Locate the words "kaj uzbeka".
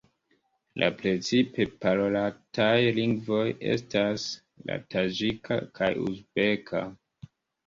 5.79-6.83